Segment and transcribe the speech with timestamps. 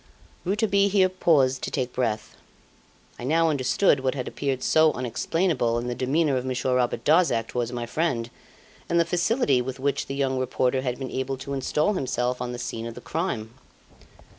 [0.45, 2.35] '"Rouletabille here paused to take breath.
[3.19, 7.47] I now understood what had appeared so unexplainable in the demeanour of Monsieur Robert Darzac
[7.49, 8.31] towards my friend,
[8.89, 12.51] and the facility with which the young reporter had been able to install himself on
[12.51, 13.53] the scene of the crime.